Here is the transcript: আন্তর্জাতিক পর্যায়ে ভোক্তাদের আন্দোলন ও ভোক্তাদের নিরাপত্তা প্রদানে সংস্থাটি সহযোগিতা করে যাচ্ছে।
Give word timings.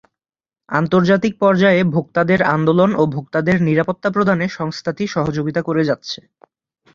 আন্তর্জাতিক 0.69 1.33
পর্যায়ে 1.39 1.81
ভোক্তাদের 1.95 2.39
আন্দোলন 2.55 2.91
ও 2.95 3.03
ভোক্তাদের 3.15 3.57
নিরাপত্তা 3.61 4.09
প্রদানে 4.11 4.45
সংস্থাটি 4.51 5.03
সহযোগিতা 5.07 5.61
করে 5.61 5.83
যাচ্ছে। 5.89 6.19